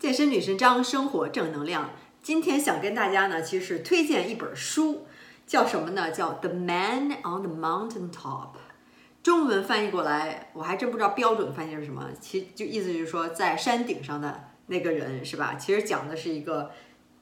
[0.00, 1.90] 健身女神张，生活正能量。
[2.22, 5.06] 今天想跟大家呢，其实是推荐一本书，
[5.46, 6.10] 叫什么呢？
[6.10, 8.46] 叫《The Man on the Mountain Top》。
[9.22, 12.08] 中文翻译过来，我还真不知道标准翻译是什么。
[12.18, 15.56] 其就意思就是说，在山顶上的那个人，是吧？
[15.56, 16.70] 其实讲的是一个。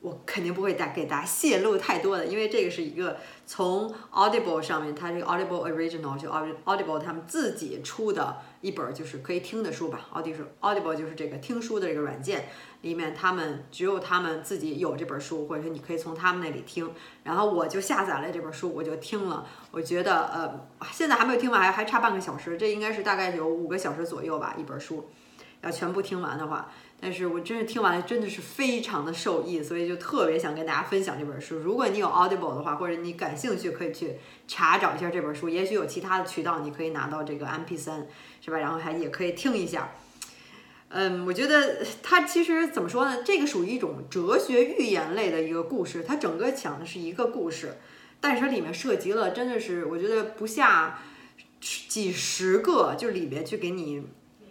[0.00, 3.16] 我肯定不会大给大家泄露太多的，因为这个是一个
[3.46, 10.08] 从 Audible 上面，它这个 Audible Original 就 Audible 他们自己出的一本就是可以听的书吧。
[10.14, 12.48] Audible Audible 就是这个听书的这个软件，
[12.82, 16.88] 里面他们只有他们自己有这本书，或者说你可以从他们那里听。
[17.24, 19.44] 然后我就下载了这本书，我就听了。
[19.72, 25.10] 我觉得呃，现在还没有听完，还还差半个小时，这应该是大概有五个小时左右吧，一本书。
[25.62, 26.70] 要全部听完的话。
[27.00, 31.56] 但是我真是听完了，真的是非常的受益，所以就特别想跟大家分享这本书。
[31.58, 34.16] 如果你有 Audible 的话，或者你感兴趣，可以去
[34.48, 35.48] 查找一下这本书。
[35.48, 38.02] 也许有其他的渠道，你可以拿到这个 MP3，
[38.40, 38.58] 是吧？
[38.58, 39.92] 然后还也可以听一下。
[40.88, 43.22] 嗯，我觉得它其实怎么说呢？
[43.22, 46.02] 这个属于一种哲学寓言类的一个故事。
[46.02, 47.76] 它整个讲的是一个故事，
[48.20, 50.98] 但是它里面涉及了真的是我觉得不下
[51.60, 54.02] 几十个，就里面去给你。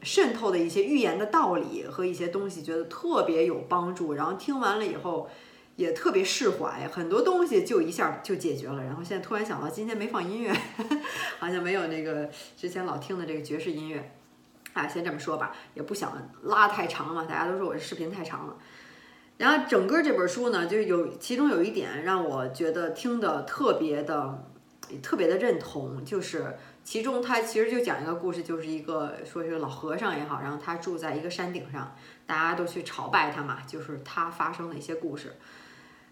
[0.08, 4.14] 渗透的一些寓言的道理和一些东西，觉得特别有帮助。
[4.14, 5.30] 然后听完了以后，
[5.76, 8.82] 也特别释怀，很多东西就一下就解决了。
[8.82, 10.54] 然后现在突然想到，今天没放音乐，
[11.40, 14.14] 好像没有那个之前老听的这个爵士音乐。
[14.72, 17.26] 啊，先这么说吧，也不想拉太长嘛。
[17.26, 18.56] 大家都说我这视频太长了。
[19.38, 24.46] 然后整个这本书呢，就有其中有一点让我觉得听的特别的。
[25.04, 26.56] 特别的认同，就是
[26.88, 31.94] 其中他其实就讲一个故事，就是一个说是老和尚也好，然后他住在一个山顶上，
[32.26, 35.36] 大家都去朝拜他嘛，就是他发生的一些故事。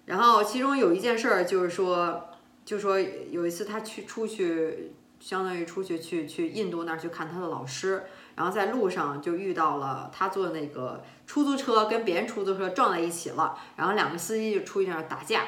[0.03, 2.29] 然后其中有一件事儿，就是说，
[2.65, 8.03] 就说有一次他去出去，相当于出去去去印度那儿去看他的老师，
[8.35, 15.45] 然后在路上就遇到了他坐那个出租车跟别人出租车撞在一起了，然后两个司机就出去那儿打架。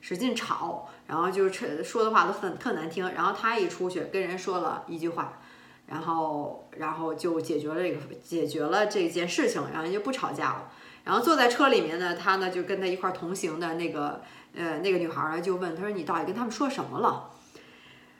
[0.00, 3.10] 使劲吵，然后就是说的话都很特难听。
[3.12, 5.40] 然后他一出去跟人说了一句话，
[5.86, 10.70] 然后然后就解决了这个解决了这件事情，然后就不吵架了。
[11.04, 14.20] 然后坐在车里面呢，他呢就跟他一块同行的那个
[14.54, 17.30] 呃那个女孩呢就问他说：“你到底跟他们说什么了？”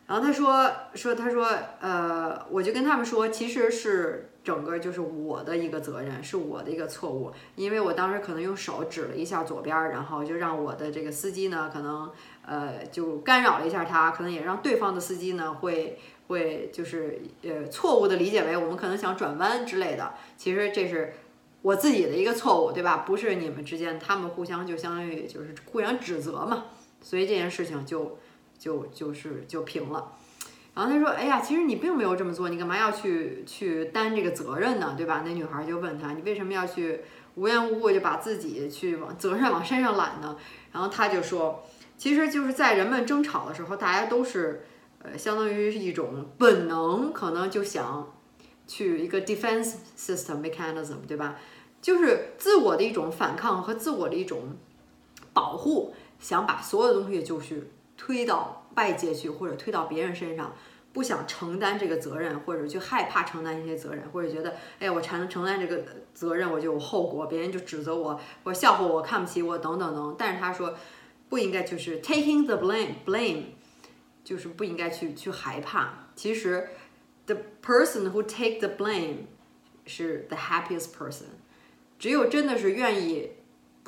[0.08, 1.48] 然后他说说他说
[1.80, 4.24] 呃我就跟他们说，其实是。
[4.44, 12.10] 整个就是我的一个责任，是我的一个错误，因为我当时可能用手指了一下左边，然后就让我的这个司机呢，可能
[12.46, 15.98] 呃就干扰了一下他，可能也让对方的司机呢会
[16.28, 20.14] 会就是呃错误的理解为我们可能想转弯之类的。
[20.38, 21.12] 其实这是
[21.60, 23.04] 我自己的一个错误，对吧？
[23.06, 26.68] 不是你们之间，他们互相就相当于就是互相指责嘛，
[27.02, 28.16] 所以这件事情就
[28.58, 30.12] 就就是就平了。
[30.74, 34.94] 然后他说：“哎呀，其实你并没有这么做，你干嘛要去去担这个责任呢？
[34.96, 37.00] 对吧？”那女孩就问他：“你为什么要去
[37.34, 40.36] 无缘无故就把自己去往责任往身上揽呢？”
[40.72, 41.64] 然后他就说
[41.98, 44.64] ：“其实就是在人们争吵的时候，大家都是
[45.02, 48.12] 呃，相当于是一种本能，可能就想
[48.66, 51.36] 去一个 defense system mechanism，对吧？
[51.80, 54.56] 就是自我的一种反抗和自我的一种
[55.32, 60.54] 保护，想把所有的东西就是推到。”外界去，或者推到别人身上，
[60.92, 65.82] 不想承担这个责任，或者就害怕承担一些责任，或者觉得，哎，我才能承担这个
[66.14, 70.14] 责任，我就有后果，别人就指责我，或笑话我，看不起我，等等等。
[70.16, 70.76] 但是他说，
[71.28, 73.46] 不应该就是 taking the blame，blame，
[74.22, 76.10] 就是不应该去去害怕。
[76.14, 76.68] 其实
[77.26, 79.24] ，the person who take the blame
[79.86, 81.24] 是 the happiest person。
[81.98, 83.32] 只有真的是愿意。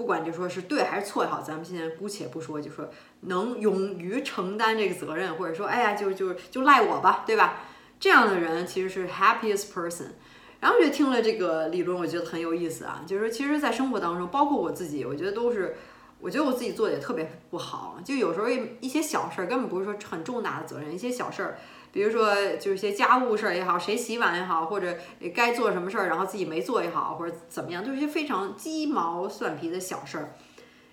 [0.00, 2.88] 不管就说是对还是错也好，咱们现在姑且不说，就说
[3.21, 7.61] 能勇于承担这个责任，或者说，哎呀，就就就赖我吧，对吧？
[8.00, 10.12] 这样的人其实是 happiest person。
[10.60, 13.05] 然后就听了这个理论，我觉得很有意思啊。
[13.06, 15.77] 就是说，其实，在生活当中，包括我自己，我觉得都是，
[16.19, 17.99] 我觉得我自己做的也特别不好。
[18.03, 21.59] 就有时候一些小事儿，根本不是说很重大的责任，一些小事儿。
[21.93, 24.97] 比如说，就是些家务事儿也好，谁洗碗也好，或者
[25.34, 30.34] 该做什么事儿，然后自己没做也好，或者怎么样，就是一些非常鸡毛蒜皮的小事儿，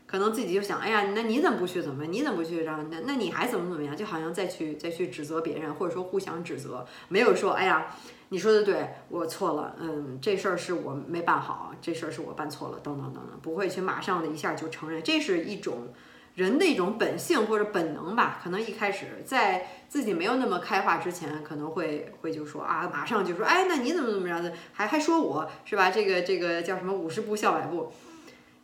[0.07, 1.81] 可能自己就想，哎呀，那你怎么不去？
[1.81, 2.05] 怎么？
[2.05, 2.63] 你怎么不去？
[2.63, 3.95] 然后那那你还怎么怎么样？
[3.95, 7.93] 就好像再去再去指责别人，或者说互相指责，没有说，哎呀，
[8.29, 15.89] 你说的对，我错了，嗯，这事儿是我没办好，这事儿是我办错了，等等等等，不会去马上的一下就承认，这是一种。
[16.37, 25.89] 人的一种本性或者本能吧，可能一开始在自己没有那么开化之前，可能会会就说啊，马上就说，哎，那你怎么怎么着的，还还说我是吧？
[25.89, 27.91] 这个这个叫什么五十步笑百步。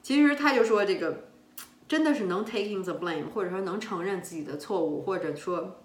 [0.04, 1.30] 其实他就说这个
[1.88, 5.82] 真的是能 taking the blame，或者说能承认自己的错误，或者说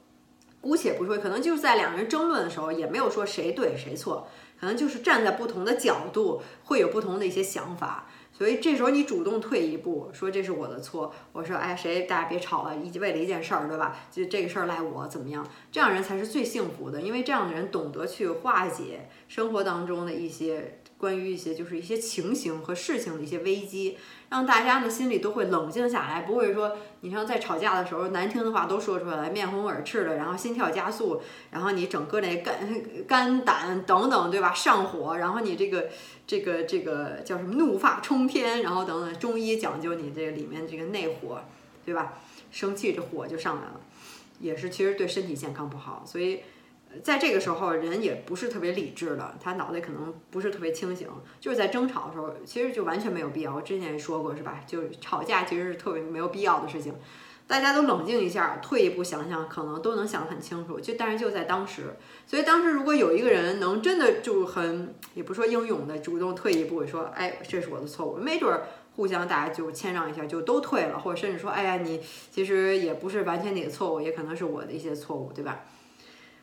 [0.61, 4.29] 姑且不说，可能就是在两个人争论的时候，也没有说谁对谁错，
[4.61, 8.11] 可能就是站在不同的角度会有不同的一些想法。
[8.39, 13.97] 所以这时候你主动退一步，说这是我的错，我说哎谁大家别吵了，一为了一件事儿，对吧？
[14.13, 15.45] 就这个事儿赖我怎么样？
[15.73, 23.97] 这样人才是最幸福的，因为这样的人懂得去化解生活当中的一些关于一些就是一些情形和事情的一些危机。
[24.31, 34.53] 让大家呢心里都会冷静下来，不会说你像在吵架的时候难听的话都说出来，面红耳赤的，然后心跳加速，然后你整个那肝肝胆等等，对吧？
[34.53, 35.89] 上火，然后你这个
[36.27, 41.41] 这个这个叫什么怒发冲天，然后等等，中医讲究你这个里面这个内火，
[41.87, 42.19] 对吧？
[42.51, 43.81] 生气这火就上来了，
[44.41, 46.41] 也是其实对身体健康不好，所以。
[47.03, 51.07] 在这个时候，人也不是特别理智的，他脑袋可能不是特别清醒，
[51.39, 53.55] 就是在争吵的时候，其实就完全没有必要。
[53.55, 54.61] 我之前也说过，是吧？
[54.67, 56.95] 就吵架其实是特别没有必要的事情，
[57.47, 60.81] 大家都冷静一下，退一步想想，可能都能想得很清楚。
[60.81, 61.97] 就但是就在当时，
[62.27, 72.01] 所以当时如果有一个人能真的就很，也不说英勇的主动退一步，说，哎，这是我的错误，没准儿互相大家就谦让一下，就都退了，或者甚至说，哎呀，你
[72.31, 75.65] 其实也不是完全你的错误，也可能是我的一些错误，对吧？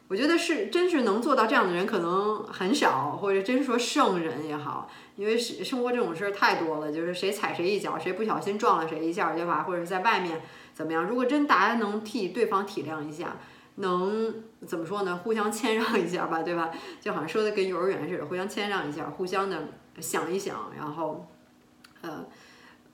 [0.08, 9.64] 我觉得是，真是能做到这样的人可能很少，或者真说圣人也好，因为生生活这种事儿太多了，就是谁踩谁一脚，谁不小心撞了谁一下，对吧？
[9.64, 10.44] 或者是在外面
[10.76, 11.06] 怎么样？
[11.06, 13.38] 如果真大家能替对方体谅一下，
[13.78, 15.20] 能怎么说呢？
[15.24, 16.70] 互相谦让一下吧，对吧？
[17.02, 19.70] 就好像说的跟幼儿园似的，互相谦让一下，互相的
[20.00, 21.26] 想一想，然后，
[22.02, 22.26] 呃，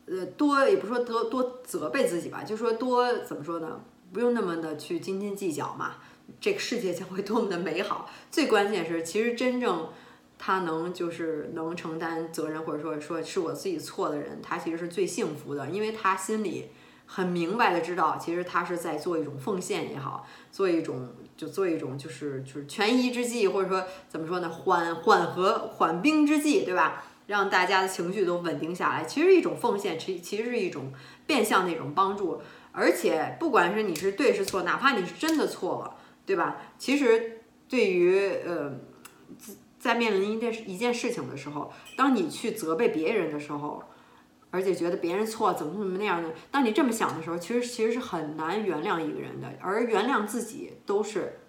[0.05, 3.81] 呃，多也不说多多责备自己吧，就说多怎么说呢？
[4.13, 5.95] 不用那么的去斤斤计较嘛。
[6.39, 8.09] 这个世界将会多么的美好！
[8.31, 9.89] 最关键是，其实真正
[10.37, 16.69] 他能就是能承担责任，或者说说是我自己错的人，他其实是最幸福的，因为他心里
[17.05, 27.03] 很明白的知道，其实他是在做一种奉献也好，做一种就做一种就是就是权宜之计，或者说怎么说呢，缓缓和缓兵之计，对吧？
[27.27, 30.91] 让大家的情绪都稳定下来，其实一种奉献，其其实是一种
[31.25, 32.41] 变相的一种帮助，
[32.71, 35.95] 而且不管是你是对是错，哪怕你是真的错了。
[36.31, 36.55] 对吧？
[36.77, 38.79] 其实对于呃，
[39.77, 43.83] 在面临一件一件事情的时候，当你去责备别人的时候，
[44.49, 51.40] 而且觉得别人错怎么怎么那样的，当你这么想的时候，其实其实是很难原谅一个人的，而原谅自己都是。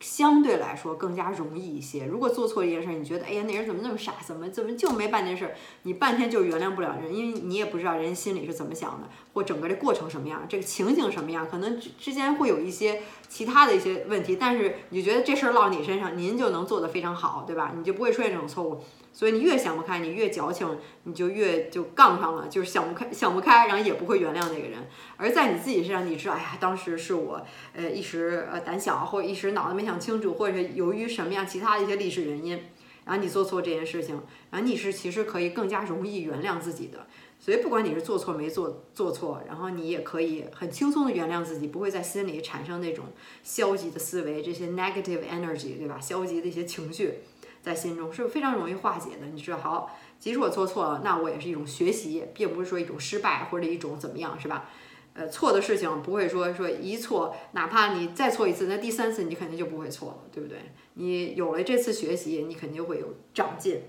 [0.00, 2.04] 相对来说更加容易一些。
[2.04, 5.54] 如果做错一件事，你觉得，哎呀，那人怎么那么傻，怎么怎么就没办件事？
[5.82, 14.36] 你半天就原谅不了人，因为你也不知道人心里是怎么想的，或整个这过程什么样，这个情景什么样，可能之之间会有一些其他的一些问题。
[14.36, 17.72] 但是你觉得这事儿落你身上，您就能做得非常好，对吧？
[17.76, 18.82] 你就不会出现这种错误。
[19.14, 20.68] 所以你越想不开，你越矫情，
[21.04, 24.88] 你就越就杠上了，就是想不开，想不开，然后也不会原谅那个人。
[25.16, 27.40] 而在你自己身上，你知道，哎呀，当时是我，
[27.74, 32.60] 呃，一时呃胆小，或者一时脑子没想清楚，或者是由于什么样其他的一些历史原因，
[33.04, 34.20] 然后你做错这件事情，
[34.50, 37.06] 然后你是其实可以更加容易原谅自己的。
[37.38, 43.04] 所以不管你是做错没做做错，然后你也可以很轻松的原谅自己，不会在心里产生那种
[43.42, 46.00] 消极的思维，这些 negative energy，对吧？
[46.00, 47.20] 消极的一些情绪。
[47.64, 49.26] 在心中是非常容易化解的。
[49.32, 54.68] 你知道，好，即使我做错了，那我也是一种学习，并不是说一种失败或者一种怎么样，是吧？
[55.14, 60.58] 呃，错的事情不会说说一错，哪怕你再错一次，那第三次你肯定就不会错了，对不对？
[60.94, 63.80] 你有了这次学习，你肯定会有长进。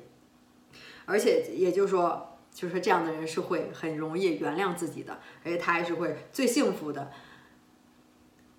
[1.05, 7.11] 而且也就是说，就是这样的人是会很容易原谅自己的，而且他还是会最幸福的。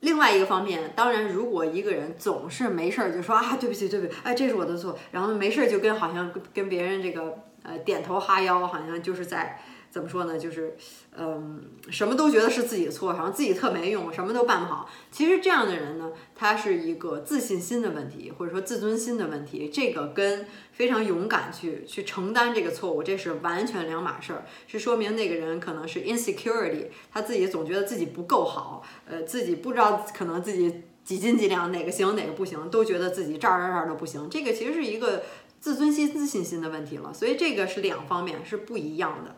[0.07, 9.61] 另外一个方面，当然，如果一个人总是没事儿就说啊，对不起，对不起，哎，这是我的错，然后没事儿就跟好像跟别人这个呃点头哈腰，好像就是在。
[9.97, 10.39] 怎么说呢？
[10.39, 10.77] 就是，
[11.17, 14.91] 嗯，什么都觉得是自己错，好像自己特没用，什么都办不好。
[15.11, 19.71] 其实这样的人呢，他是一个自信心的问题，或者说自尊心的问题。
[19.71, 24.45] 这个跟非常勇敢去去承担这个错误，这是完全两码事儿。
[24.69, 34.29] 是说明那个人可能是 insecurity，他自己总觉得自己不够好，呃，自己不知道可能自己几斤几两，哪个行哪个不行，都觉得自己这儿这儿这儿都不行。
[34.29, 35.23] 这个其实是一个
[35.59, 37.15] 自尊心、自信心的问题了。
[37.15, 39.37] 所以这个是两方面是不一样的。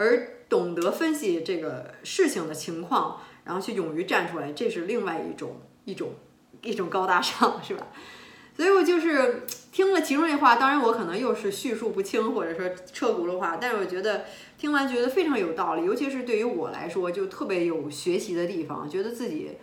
[0.00, 6.14] 而懂得分析这个事情的情况，然后去勇于站出来，这是另外一种一种
[6.62, 7.86] 一种高大上，是吧？
[8.56, 14.24] 所以我就是听了其中这话，当然我可能又是叙述不清，或者说车轱辘话，但是我觉得
[14.56, 19.58] 听完觉得非常有道理，尤其是对于我来说，就特别有学习的地方，觉得自己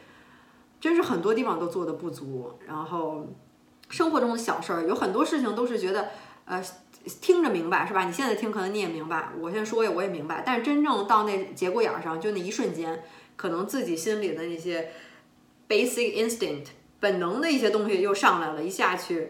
[0.79, 3.25] 真是很多地方都做的不足，然后
[3.89, 6.09] 生活中的小事儿，有很多事情都是觉得
[6.47, 6.63] 呃。
[7.21, 8.03] 听着明白是吧？
[8.03, 13.01] 你现在听可能你也明白，我现在说也我也明白，但是真正到那节骨眼儿上，就那一瞬间，
[13.37, 14.91] 可能自己心里的那些
[15.69, 16.65] basic instinct
[16.99, 19.29] 本能的一些东西又上来了，一下去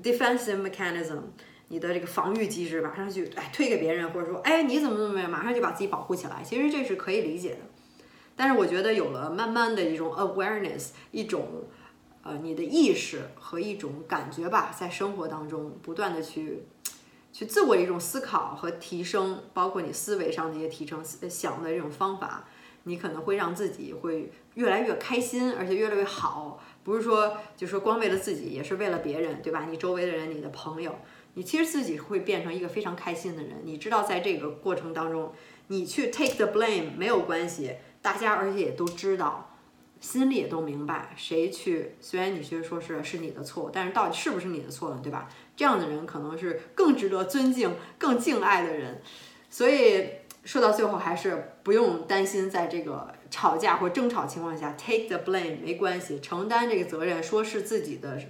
[0.00, 1.18] defensive mechanism，
[1.66, 6.44] 你的这个防御机制，马上去哎推给别人，或者说哎你怎么怎么样，马上就把自己保护起来。
[6.44, 7.60] 其实这是可以理解的，
[8.36, 11.64] 但是我觉得有了慢慢的一种 awareness，一种
[12.26, 16.64] 呃你的意识和一种感觉吧，在生活当中不断的去
[17.32, 22.48] 去自我一种思考和提升，包括你思维上的一些提升，想的这种方法，
[22.84, 26.60] 你可能会让自己会越来越开心，而且越来越好。
[26.82, 29.66] 不是说就说光为了自己，也是为了别人，对吧？
[29.68, 30.94] 你周围的人，你的朋友。
[31.34, 33.60] 你其实自己会变成一个非常开心的人。
[33.64, 35.32] 你知道，在这个过程当中，
[35.66, 39.55] 你去 take the blame 没有关系，大家而且也都知道，
[40.00, 45.00] 心里也都明白，谁去虽然你去说是是你的错，但是到底是不是你的错呢？
[45.02, 45.28] 对吧？
[45.56, 49.00] 这样的人可能是更值得尊敬、更敬爱的人。
[49.50, 50.08] 所以
[50.44, 58.20] 说到最后，还是不用担心，在这个吵架或争吵情况下 take the blame 没关系，承担这个责任，说是自己的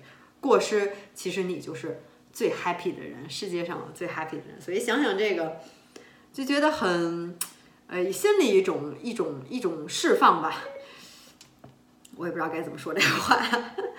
[0.41, 2.03] 过失，其实你就是。
[2.33, 5.57] 最 happy 的人，世界上最 happy 的人，所以想想这个，
[6.35, 7.35] 就觉得很，
[7.87, 10.63] 呃，心里一种一种一种释放吧。
[12.17, 13.39] 我也不知道该怎么说这个话，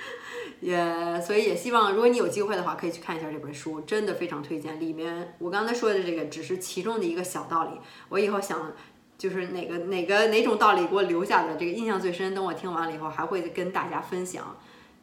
[0.59, 4.79] 也所以也希望，如果你有机会的话，可以去看一下这本书，真的非常推荐。
[4.79, 8.73] 里面我刚才说的这个只是其中的一个小道理，我以后想
[9.17, 14.57] 就是哪个哪个哪种道理给我留下的这个印象最深，等我听完了以后，还会跟大家分享。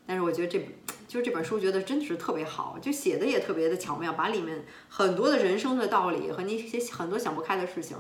[0.06, 0.59] 但是我觉得这
[1.09, 7.97] 就是这本书，觉得真的是特别好，就写的也特别的巧妙，把里面很多的人生的道理和那些很多想不开的事情，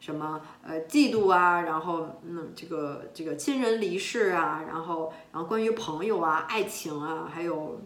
[0.00, 7.80] 什么呃嫉妒啊，然后嗯这个这个亲人离世啊，然后然后关于朋友啊、爱情啊，还有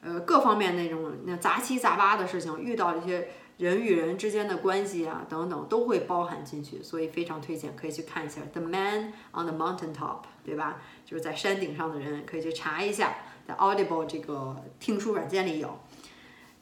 [0.00, 3.28] 呃各方面那种那杂七杂八的事情，遇到一些。
[3.56, 10.78] 人与人之间的关系啊，等等都会包含进去，所以非常推荐，可以去看一下《The Man on the Mountain Top》，对吧？
[11.06, 13.14] 就是在山顶上的人，可以去查一下，
[13.46, 15.78] 在 Audible 这个听书软件里有。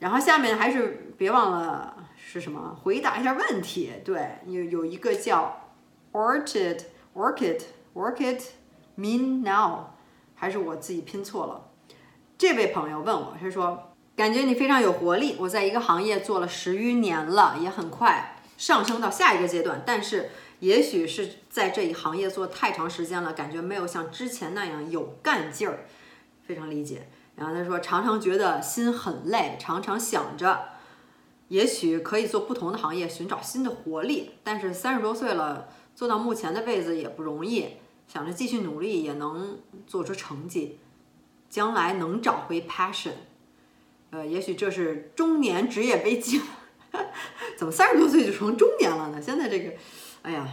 [0.03, 3.93] 然后下面还是别忘了是什么，回答一下问题。
[4.05, 5.71] 对，有有一个叫
[6.11, 6.81] Orchid
[7.15, 7.61] Orchid
[7.95, 8.41] Orchid
[8.99, 9.91] Mean Now，
[10.35, 11.71] 还是我自己拼错了。
[12.37, 13.89] 这位朋友问我，他说。
[14.15, 15.37] 感觉你非常有活力。
[15.39, 19.83] 我在一个行业做了十余年了，也很快上升到下一个阶段。
[19.87, 20.29] 但是，
[20.61, 25.87] 也许是在这一行业做太长时间了，感觉没有像之前那样有干劲儿。
[26.47, 27.09] 非常理解。
[27.35, 30.69] 然后他说，常常觉得心很累，常常想着，
[31.49, 34.33] 也许可以做不同的行业，寻找新的活力。
[34.45, 40.79] 但是三十多岁了，做到目前的位置也不容易，想着继续努力也能做出成绩，
[41.49, 43.13] 将来能找回 passion。
[44.11, 46.43] 呃，也许这是中年职业危机，
[47.57, 49.21] 怎么三十多岁就成中年了呢？
[49.23, 49.73] 现在这个，
[50.21, 50.47] 哎呀，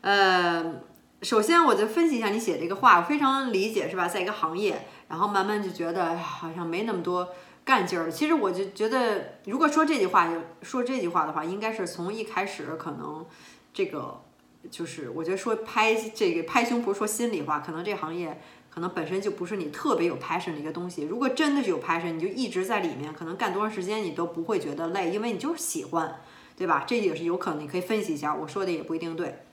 [0.00, 0.80] 呃，
[1.20, 4.08] 首先我就分析一下你写这个话，我非常理解，是吧？
[4.08, 7.28] 在一个行业，然后慢慢就觉得好像没那么多
[7.64, 8.10] 干劲儿。
[8.10, 10.30] 其实我就觉得，如果说这句话，
[10.62, 13.24] 说这句话的话，应该是从一开始可能
[13.72, 14.22] 这个
[14.70, 18.40] 就是，我觉得说拍这个拍胸脯说心里话，可能这行业。
[18.68, 21.04] 可能本身就不是你特别有 passion 的一个东西。
[21.04, 26.20] 如果真的是有 passion，你就一直在里面，可能干多长时间你都不会觉得累，因为你就是喜欢，
[26.54, 26.84] 对吧？
[26.86, 28.34] 这也是有可能，你可以分析一下。
[28.34, 29.45] 我说的也不一定对。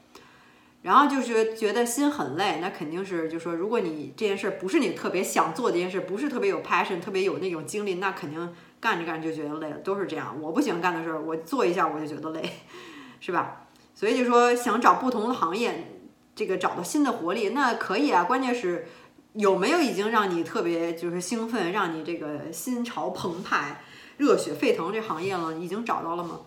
[0.83, 10.37] 然后就是觉得心很累，那肯定是就说，如果你这件事不是你特别想做的一件事，不是特别有 passion，特别有那种精力，那肯定干着干着就觉得累了，都是这样。
[10.39, 12.47] 我不喜欢干的事儿，我做一下我就觉得累，
[13.19, 13.65] 是吧？
[13.95, 15.91] 所以就说想找不同的行业，
[16.35, 18.23] 这个找到新的活力，那可以啊。
[18.23, 18.87] 关键是。
[19.35, 23.81] 有没有已经让你特别就是兴奋，让你这个心潮澎湃、
[24.17, 25.55] 热血沸腾这行业了？
[25.55, 26.41] 已经找到了吗？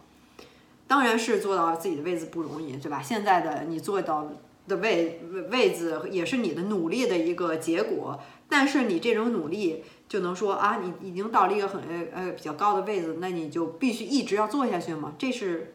[0.87, 3.03] 当然是做到自己的位置不容易，对吧？
[3.03, 4.31] 现在的你做到
[4.69, 8.21] 的位位置也是你的努力的一个结果。
[8.49, 15.15] 但是你这种努力就能说啊，你已经到了一个很呃呃比较高的位置，那你就必须一直要做下去吗？
[15.19, 15.75] 这是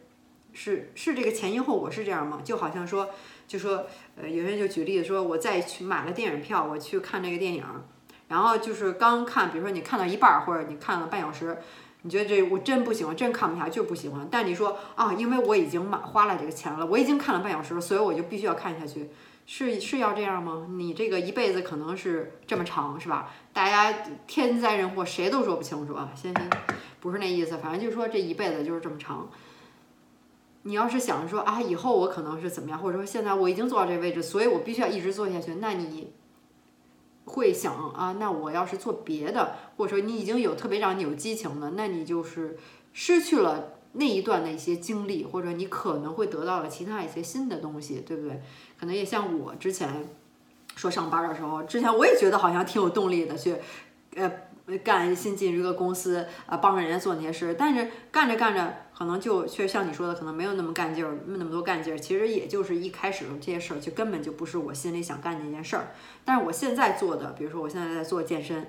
[0.52, 2.40] 是是这个前因后果是这样吗？
[2.44, 3.08] 就好像说。
[3.48, 3.84] 就说，
[4.16, 7.62] 呃，有些人就举例子说，我再去买了电影票，我去看这个电影，
[8.28, 11.58] 然后就是刚看，比如说你看到一半，或者你看了半小时，
[12.02, 14.26] 你觉得这我真不喜欢，真看不下去，不喜欢。
[14.30, 19.08] 但你说啊，因为我已经买花了这个钱了，我已经看了半小时了，所以我就必须要看下去，
[19.46, 20.66] 是是要这样吗？
[20.70, 23.30] 你这个一辈子可能是这么长，是吧？
[23.52, 26.50] 大家天灾人祸谁都说不清楚啊，先先
[27.00, 29.28] 不是那意思，反正就是说这一辈子就是这么长。
[30.64, 36.12] 你要是想着说啊，以后我可能是怎么样，或者说现在我已经做到这个位置，所以我必须要一直做下去，那你
[37.24, 42.58] 会想啊，那我要是做别的，或者说你已经有特别让你有激情了，那你就是
[42.92, 48.40] 失去了那一段的一些经历，或者你可能会得到了其他一些新的东西，对不对？
[48.78, 50.08] 可能也像我之前
[50.76, 53.56] 说上班的时候，之前我也觉得好像挺有动力的去，
[54.16, 54.30] 呃。
[54.84, 61.98] 干新进入一个公司啊，帮着人家做那些事，但是干着干着，可能就确实像你说的，可能没有那么干劲儿，没那么多干劲儿。
[61.98, 65.92] 其实也就是一开始这些事儿，就根本就不是我心里想干的那件事儿。
[66.24, 68.68] 但是我现在做的，比如说我现在在做健身，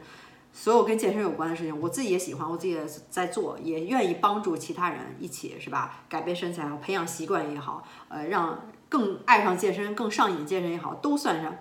[0.52, 6.04] 所有跟健身有关的事情，我自己也喜欢，我自己也在做，也愿意帮助其他人一起，是吧？
[6.10, 11.56] 改变身材，培养习惯也好，呃，让更爱上健身，更上瘾健身也好，都算上。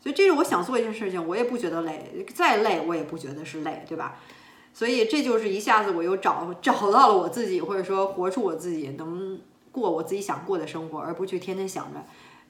[0.00, 4.16] 所以这是我想做一件事情，我也不觉得累，再累我也不觉得是累，对吧？
[4.72, 9.40] 所以这就是一下子我又找找到了我自己，或者说活出我自己，能
[9.72, 11.98] 过我自己想过的生活，而不去天天想着，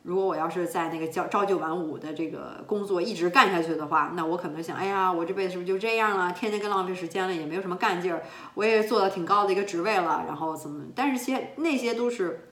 [0.02, 6.30] 如果我要是在那个朝朝九晚五的这个工作一直干下去的话，那我可能想，哎呀，我这辈子是不是就这样了？
[6.32, 10.84] 天天跟浪费时间了，也没有什么干劲儿，我也做到挺高的一个职位了，然后怎么？
[10.94, 12.47] 但是些那些都是。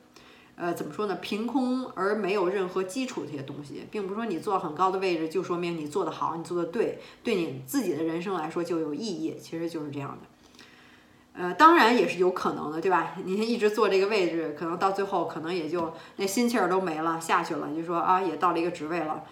[0.57, 1.17] 呃，怎么说呢？
[1.21, 9.37] 凭空而没有任何基础这些东西，并不是说你做很高的位置就说明你做得好，你做得对，对你自己的人生来说就有意义。
[9.39, 10.27] 其实就是这样的。
[11.39, 13.17] 呃，当然也是有可能的，对吧？
[13.23, 19.23] 你一直坐这个位置，可能到最后可能也就那心气儿都没了，下去了，你就说啊，也到了一个职位了。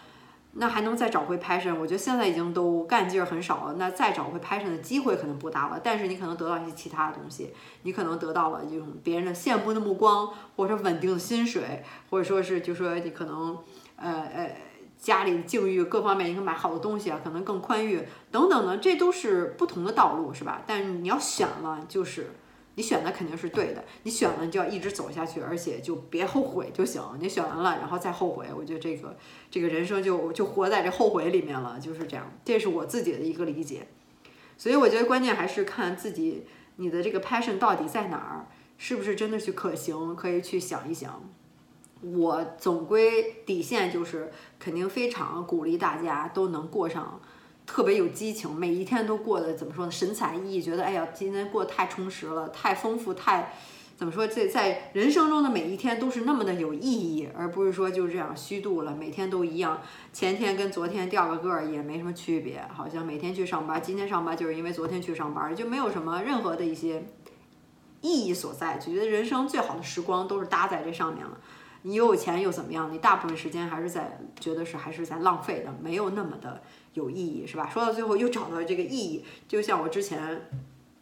[0.57, 1.75] 那还能再找回 passion？
[1.79, 3.75] 我觉得现在已经都干劲儿很少了。
[3.75, 5.81] 那再找回 passion 的机会可能不大了。
[5.83, 13.59] 但是你可能得到一些其他的东西，你可能得到了这种别人的羡慕的目光，或者说稳定的薪水，或者说是就说你可能
[13.97, 14.57] 呃呃
[14.97, 20.63] 家里的境遇各方面，你可以买好的东西啊，可能更宽裕等等的，这都是不同的道路，是吧？
[20.67, 22.31] 但是你要选了，就是。
[22.77, 27.03] 你选的肯定是对的，你选了就要一直走下去，而且就别后悔就行。
[27.21, 29.17] 你选完了，然后再后悔，我觉得这个
[29.51, 32.33] 这个人生就就活在这后悔里面了，就是这样。
[32.45, 33.87] 这是我自己的一个理解。
[34.57, 41.23] 所以我觉得关键还是看自己你的这个 passion 到底在哪儿，是不是真的去可行，可以去想一想。
[42.01, 47.21] 我总归底线就是肯定非常鼓励大家都能过上。
[47.67, 49.91] 特别有激情，每一天都过得怎么说呢？
[49.91, 53.55] 神采奕奕，觉得哎呀，今天过得太充实了，太丰富，太
[53.97, 54.27] 怎么说？
[54.27, 59.81] 这在人生中的每一天都是那么的有意义，而不是说就这样虚度了，每天都一样，
[60.13, 67.05] 前天跟昨天掉个个儿也没什么区别，好像每天去上班，今天上班就是因为昨天去上班，就没有什么任何的一些
[68.03, 71.39] 意义所在，就觉得人生最好的时光都是搭在这上面了。
[71.83, 72.93] 你又有钱又怎么样？
[72.93, 76.63] 你大部分时间还是在觉得是还是在浪费的，没有那么的。
[76.95, 77.69] 有意义是吧？
[77.69, 80.49] 说到最后又找到了这个意义，就像我之前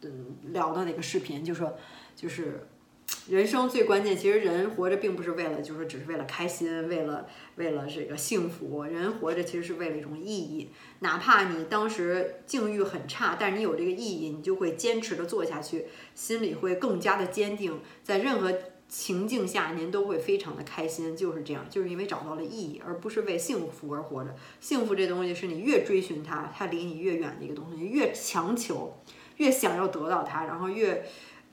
[0.01, 1.77] 嗯聊的那个视频，就说
[2.15, 2.67] 就是
[3.29, 8.83] 人生最关键，其实人活着并不是为了，就是只是为了开心，为了为了这个幸福。
[8.83, 18.51] 人活着其实是为了一种意义，哪怕你当时境遇很差，但是你有这个意义，你就会坚持的做下去，心里会更加的坚定，在任何。
[18.95, 24.35] 情境下，您都会非常的开心，就是这样，就是因为找到了意义，而不是为幸福而活着。
[24.59, 27.83] 幸福这东西是你越追寻它，它离你越远的一个东西。
[27.83, 28.95] 越强求，
[29.37, 31.03] 越想要得到它，然后越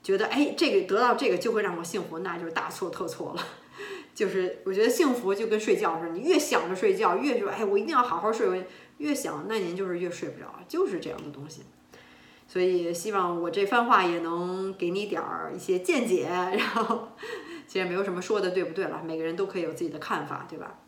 [0.03, 3.43] 觉得哎，这个得到这个就会让我幸福，那就是大错特错了。
[4.13, 8.67] 就是我觉得幸福就跟睡觉似的，你越想着睡觉，越说哎，我一定要好好睡，
[8.99, 11.63] 越想，那您就是越睡不着，就是这样的东西。
[12.51, 17.07] 所以希望我这番话也能给你点儿一些见解，然后
[17.65, 20.79] 其实没有什么说的对不对了，每个人都可以有自己的看法，对吧？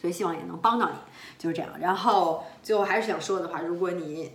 [0.00, 0.96] 所以希望也能帮到你，
[1.36, 1.70] 就是这样。
[1.78, 4.32] 然后最后还是想说的话，如果你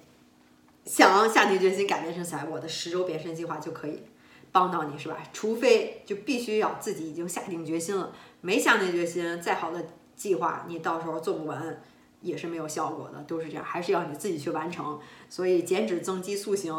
[0.85, 4.03] 想下定决心改变身材，我的十周变身计划就可以
[4.51, 5.17] 帮到你，是吧？
[5.33, 9.83] 除非就必须要自己已经下定决心了，没下定决心，再好的
[10.15, 11.81] 计划你到时候做不完。
[12.23, 14.99] 也是没有效果的，都是这样，还是要你自己去完成。
[15.29, 16.73] 所以减脂增肌塑形，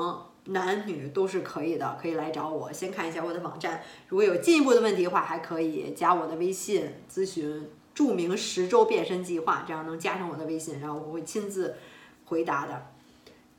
[0.46, 2.72] 男女都是可以的，可以来找我。
[2.72, 11.76] 先看一下我的网站，如果有进一步的问题的话，还可以加我的微信咨询，著名十周变身计划，这样能加上我的微信，然后我会亲自
[12.24, 12.86] 回答的。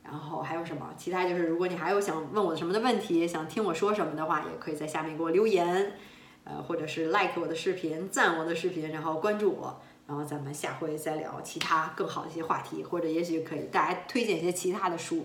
[0.02, 0.94] 然后还有什么？
[0.96, 5.94] 其他就是，如果你还有想问我什么的问题，想听我说什么的话，也可以在下面给我留言，
[6.44, 9.80] 呃，或者是 like 我的视频，赞我的视频，然后关注我。
[10.06, 15.16] 然后咱们下回再聊其他更好的一些话题，或者也许可以大家推荐一些其他的书。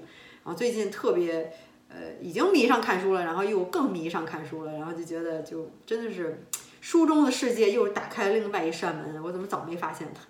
[0.43, 1.53] 然后最近特别
[1.87, 6.43] 呃已经迷上看书了，然后又更迷上看书了，然后就觉得就真的是
[6.81, 10.21] 书中的世界又打开了另外一扇门，我怎么早没发现它？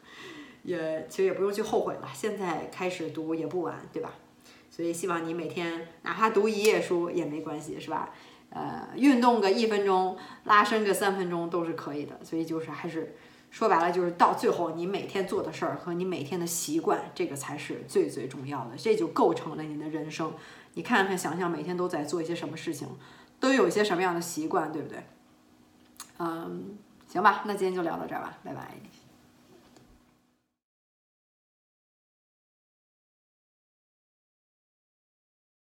[0.63, 4.15] 也其实也不用去后悔了，现在开始读也不晚，对吧？
[4.69, 8.13] 所以希望你每天哪怕读一页书也没关系，是吧？
[8.49, 12.19] 呃，运动个一分钟，拉伸个三分钟都是可以的。
[12.21, 13.15] 所以就是还是。
[13.51, 20.33] 说白了就是到最后，你每天做的事儿和你每天的习惯，这个才是最最重要的，这就构成了你的人生。
[20.73, 22.87] 你看看，想想每天都在做一些什么事情，
[23.39, 25.03] 都有一些什么样的习惯，对不对？
[26.17, 28.71] 嗯，行吧，那今天就聊到这儿吧，拜拜。